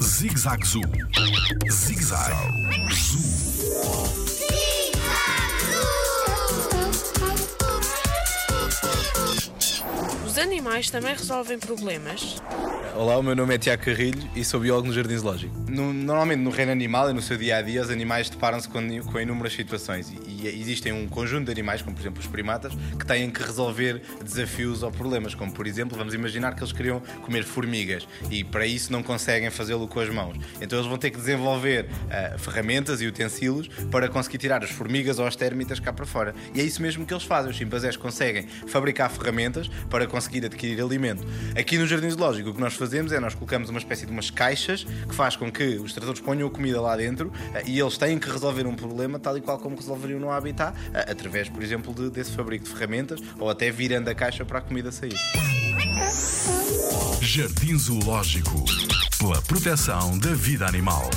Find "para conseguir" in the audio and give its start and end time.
33.90-34.38, 39.90-40.23